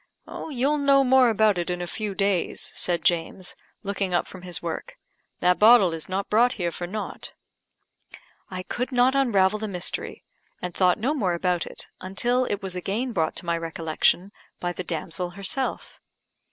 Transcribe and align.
"You'll 0.49 0.79
know 0.79 1.03
more 1.03 1.29
about 1.29 1.59
it 1.59 1.69
in 1.69 1.79
a 1.79 1.85
few 1.85 2.15
days," 2.15 2.71
said 2.73 3.03
James, 3.05 3.55
looking 3.83 4.15
up 4.15 4.25
from 4.25 4.41
his 4.41 4.59
work. 4.59 4.97
"That 5.41 5.59
bottle 5.59 5.93
is 5.93 6.09
not 6.09 6.27
brought 6.27 6.53
here 6.53 6.71
for 6.71 6.87
nought." 6.87 7.33
I 8.49 8.63
could 8.63 8.91
not 8.91 9.13
unravel 9.13 9.59
the 9.59 9.67
mystery, 9.67 10.23
and 10.59 10.73
thought 10.73 10.97
no 10.97 11.13
more 11.13 11.35
about 11.35 11.67
it, 11.67 11.87
until 11.99 12.45
it 12.45 12.63
was 12.63 12.75
again 12.75 13.11
brought 13.13 13.35
to 13.35 13.45
my 13.45 13.55
recollection 13.59 14.31
by 14.59 14.73
the 14.73 14.83
damsel 14.83 15.29
herself. 15.37 15.99